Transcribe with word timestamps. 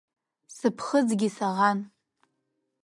Сыԥхыӡгьы 0.55 1.29
саӷан. 1.35 1.79